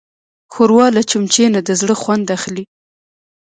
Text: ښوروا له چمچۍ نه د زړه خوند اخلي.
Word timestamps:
ښوروا 0.53 0.87
له 0.95 1.01
چمچۍ 1.09 1.45
نه 1.55 1.59
د 1.67 1.69
زړه 1.81 1.95
خوند 2.01 2.25
اخلي. 2.37 2.63